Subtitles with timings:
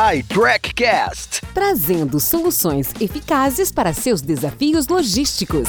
[0.00, 5.68] iTrackCast, trazendo soluções eficazes para seus desafios logísticos.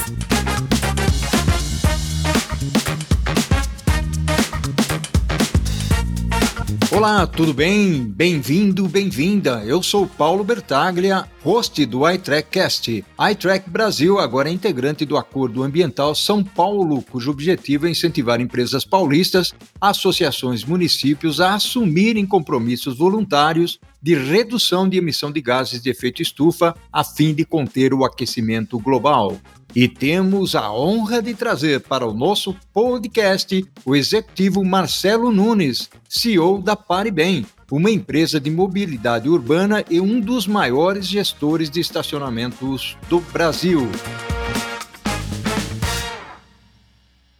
[7.01, 8.03] Olá, tudo bem?
[8.03, 9.63] Bem-vindo, bem-vinda.
[9.65, 13.03] Eu sou Paulo Bertaglia, host do iTrackcast.
[13.31, 18.85] iTrack Brasil agora é integrante do Acordo Ambiental São Paulo, cujo objetivo é incentivar empresas
[18.85, 19.51] paulistas,
[19.81, 26.75] associações, municípios a assumirem compromissos voluntários de redução de emissão de gases de efeito estufa
[26.93, 29.39] a fim de conter o aquecimento global.
[29.73, 36.61] E temos a honra de trazer para o nosso podcast o executivo Marcelo Nunes, CEO
[36.61, 43.21] da Paribem, uma empresa de mobilidade urbana e um dos maiores gestores de estacionamentos do
[43.21, 43.87] Brasil.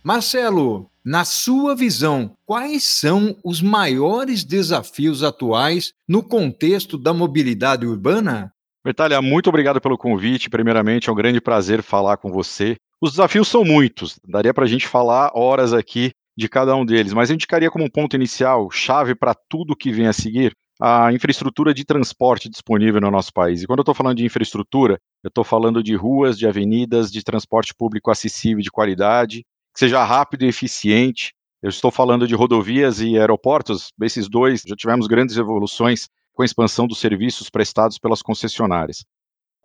[0.01, 8.53] Marcelo, na sua visão, quais são os maiores desafios atuais no contexto da mobilidade urbana?
[8.83, 10.49] Bertalha, muito obrigado pelo convite.
[10.49, 12.75] Primeiramente, é um grande prazer falar com você.
[12.99, 17.13] Os desafios são muitos, daria para a gente falar horas aqui de cada um deles,
[17.13, 21.73] mas eu indicaria como ponto inicial, chave para tudo que vem a seguir, a infraestrutura
[21.73, 23.61] de transporte disponível no nosso país.
[23.61, 27.23] E quando eu estou falando de infraestrutura, eu estou falando de ruas, de avenidas, de
[27.23, 31.33] transporte público acessível de qualidade, que seja rápido e eficiente.
[31.61, 36.07] Eu estou falando de rodovias e aeroportos, esses dois já tivemos grandes evoluções
[36.41, 39.05] com a expansão dos serviços prestados pelas concessionárias.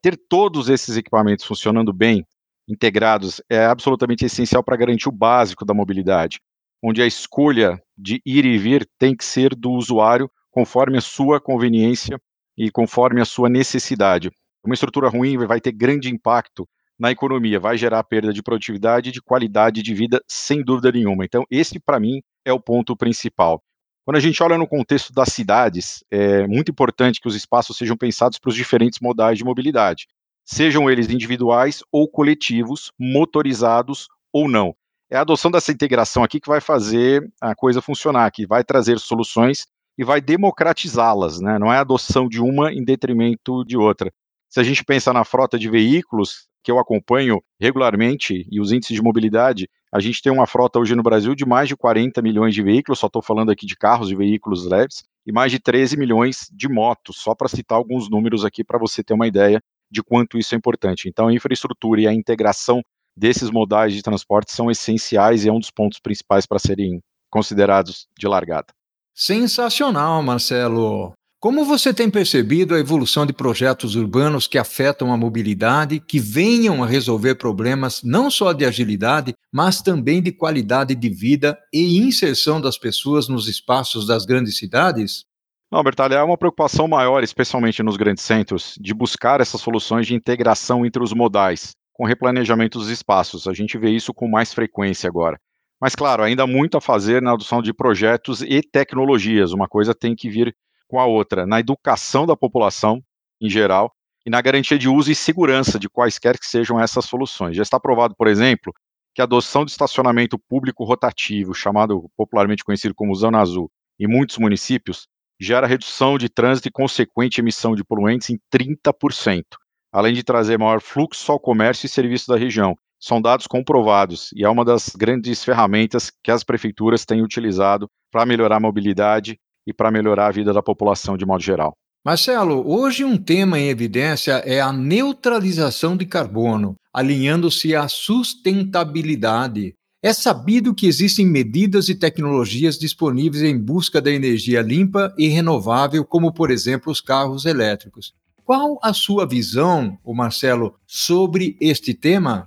[0.03, 2.23] Ter todos esses equipamentos funcionando bem,
[2.69, 6.39] integrados, é absolutamente essencial para garantir o básico da mobilidade,
[6.85, 11.41] onde a escolha de ir e vir tem que ser do usuário conforme a sua
[11.41, 12.21] conveniência
[12.59, 14.31] e conforme a sua necessidade.
[14.63, 16.69] Uma estrutura ruim vai ter grande impacto
[16.99, 21.25] na economia, vai gerar perda de produtividade e de qualidade de vida, sem dúvida nenhuma.
[21.25, 23.63] Então, esse, para mim, é o ponto principal.
[24.07, 27.97] Quando a gente olha no contexto das cidades, é muito importante que os espaços sejam
[27.97, 30.07] pensados para os diferentes modais de mobilidade,
[30.45, 34.77] sejam eles individuais ou coletivos, motorizados ou não.
[35.11, 39.01] É a adoção dessa integração aqui que vai fazer a coisa funcionar, que vai trazer
[39.01, 39.67] soluções
[39.99, 41.59] e vai democratizá-las, né?
[41.59, 44.13] não é a adoção de uma em detrimento de outra.
[44.49, 48.97] Se a gente pensa na frota de veículos, que eu acompanho regularmente, e os índices
[48.97, 52.53] de mobilidade, a gente tem uma frota hoje no Brasil de mais de 40 milhões
[52.53, 55.97] de veículos, só estou falando aqui de carros e veículos leves, e mais de 13
[55.97, 60.03] milhões de motos, só para citar alguns números aqui para você ter uma ideia de
[60.03, 61.09] quanto isso é importante.
[61.09, 62.83] Então, a infraestrutura e a integração
[63.17, 67.01] desses modais de transporte são essenciais e é um dos pontos principais para serem
[67.31, 68.75] considerados de largada.
[69.15, 71.13] Sensacional, Marcelo.
[71.39, 76.83] Como você tem percebido a evolução de projetos urbanos que afetam a mobilidade, que venham
[76.83, 82.59] a resolver problemas não só de agilidade, mas também de qualidade de vida e inserção
[82.59, 85.25] das pessoas nos espaços das grandes cidades?
[85.71, 90.15] Não, Bertalha, há uma preocupação maior, especialmente nos grandes centros, de buscar essas soluções de
[90.15, 93.47] integração entre os modais, com replanejamento dos espaços.
[93.47, 95.37] A gente vê isso com mais frequência agora.
[95.79, 99.53] Mas, claro, ainda há muito a fazer na adoção de projetos e tecnologias.
[99.53, 100.55] Uma coisa tem que vir
[100.89, 103.03] com a outra na educação da população
[103.41, 103.93] em geral
[104.25, 107.57] e na garantia de uso e segurança de quaisquer que sejam essas soluções.
[107.57, 108.73] Já está provado, por exemplo,
[109.15, 114.37] que a adoção de estacionamento público rotativo, chamado popularmente conhecido como Zona Azul, em muitos
[114.37, 115.07] municípios,
[115.41, 119.45] gera redução de trânsito e consequente emissão de poluentes em 30%,
[119.93, 122.77] além de trazer maior fluxo ao comércio e serviço da região.
[122.99, 128.27] São dados comprovados e é uma das grandes ferramentas que as prefeituras têm utilizado para
[128.27, 131.75] melhorar a mobilidade e para melhorar a vida da população de modo geral.
[132.05, 139.75] Marcelo, hoje um tema em evidência é a neutralização de carbono, alinhando-se à sustentabilidade.
[140.01, 146.05] É sabido que existem medidas e tecnologias disponíveis em busca da energia limpa e renovável,
[146.05, 148.15] como, por exemplo, os carros elétricos.
[148.45, 152.47] Qual a sua visão, o Marcelo, sobre este tema?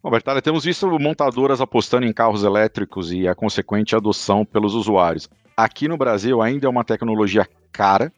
[0.00, 5.28] Bom, Bertalha, temos visto montadoras apostando em carros elétricos e a consequente adoção pelos usuários.
[5.62, 8.10] Aqui no Brasil ainda é uma tecnologia cara,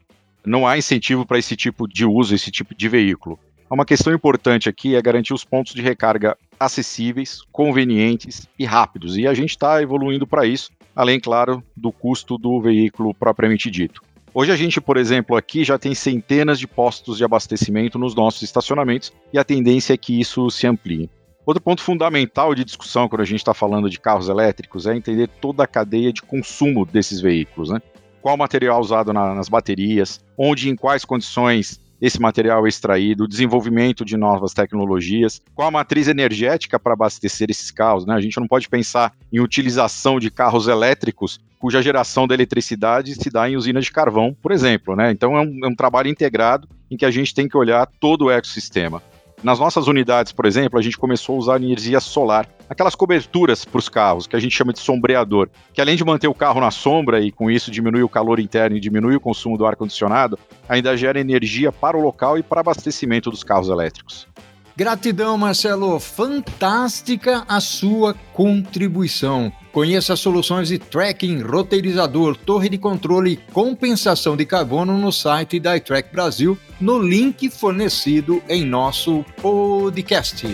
[0.46, 3.36] não há incentivo para esse tipo de uso, esse tipo de veículo.
[3.68, 9.26] Uma questão importante aqui é garantir os pontos de recarga acessíveis, convenientes e rápidos, e
[9.26, 14.00] a gente está evoluindo para isso, além, claro, do custo do veículo propriamente dito.
[14.32, 18.42] Hoje a gente, por exemplo, aqui já tem centenas de postos de abastecimento nos nossos
[18.42, 21.10] estacionamentos e a tendência é que isso se amplie.
[21.44, 25.28] Outro ponto fundamental de discussão quando a gente está falando de carros elétricos é entender
[25.28, 27.80] toda a cadeia de consumo desses veículos, né?
[28.20, 33.24] Qual material usado na, nas baterias, onde e em quais condições esse material é extraído,
[33.24, 38.04] o desenvolvimento de novas tecnologias, qual a matriz energética para abastecer esses carros.
[38.04, 38.12] Né?
[38.12, 43.30] A gente não pode pensar em utilização de carros elétricos cuja geração da eletricidade se
[43.30, 44.96] dá em usinas de carvão, por exemplo.
[44.96, 45.12] Né?
[45.12, 48.24] Então é um, é um trabalho integrado em que a gente tem que olhar todo
[48.24, 49.00] o ecossistema.
[49.42, 53.78] Nas nossas unidades, por exemplo, a gente começou a usar energia solar, aquelas coberturas para
[53.78, 56.70] os carros, que a gente chama de sombreador, que além de manter o carro na
[56.70, 60.96] sombra e com isso diminui o calor interno e diminui o consumo do ar-condicionado, ainda
[60.96, 64.28] gera energia para o local e para abastecimento dos carros elétricos.
[64.76, 65.98] Gratidão, Marcelo.
[65.98, 69.52] Fantástica a sua contribuição.
[69.72, 75.58] Conheça as soluções de tracking, roteirizador, torre de controle e compensação de carbono no site
[75.58, 80.46] da iTrack Brasil, no link fornecido em nosso podcast.